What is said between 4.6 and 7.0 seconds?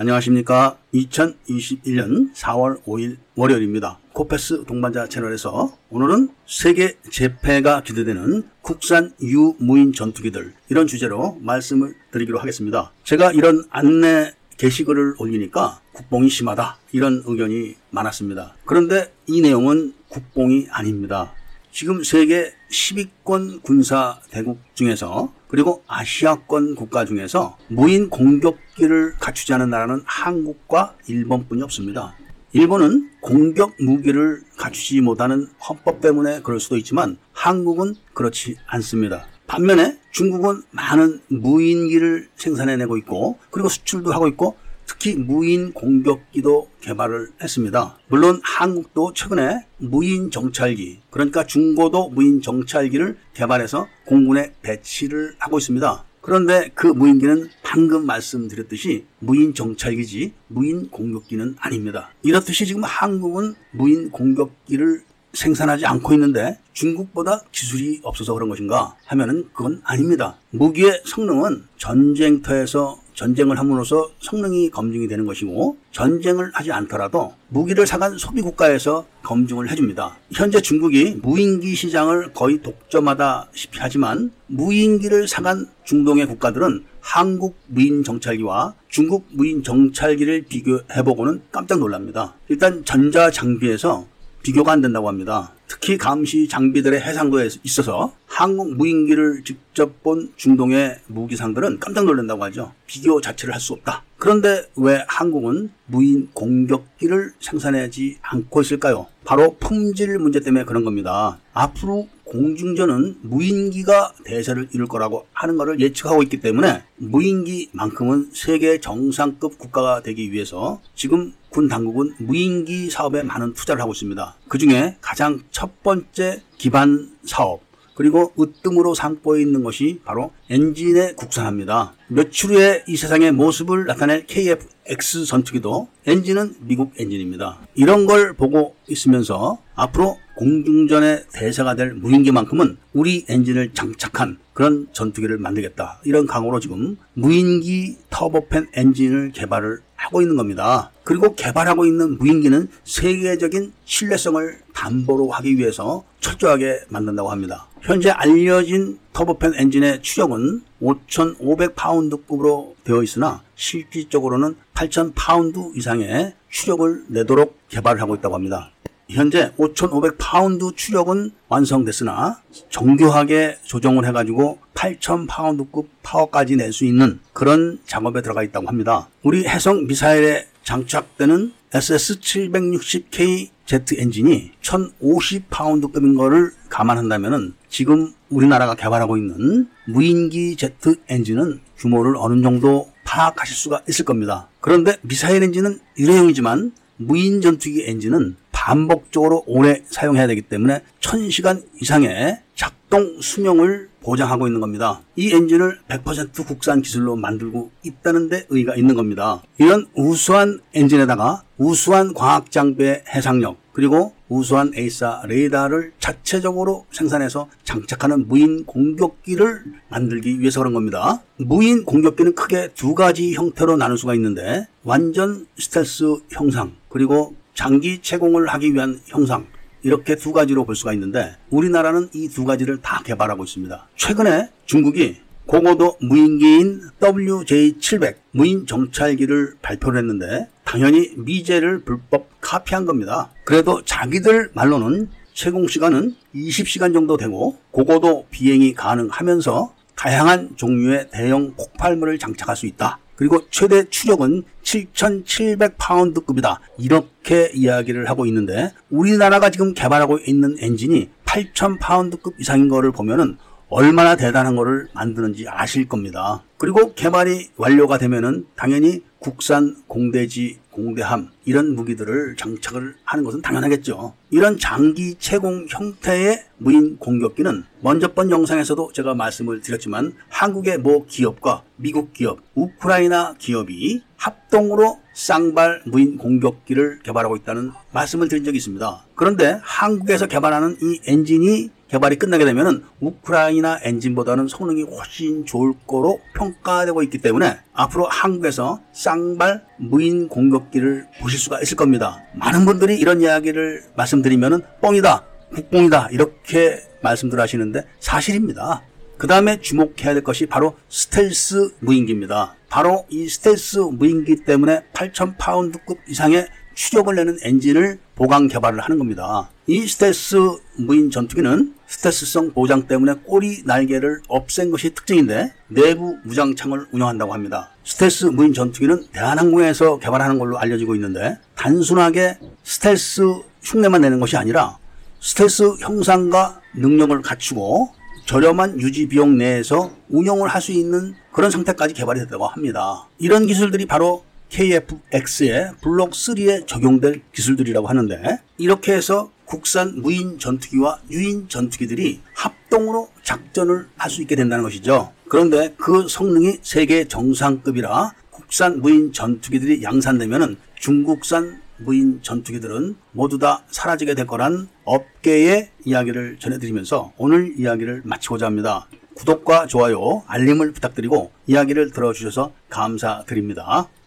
동반자 채널에서 오늘은 세계